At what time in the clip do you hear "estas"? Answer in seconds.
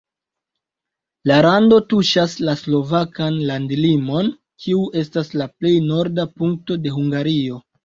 5.05-5.31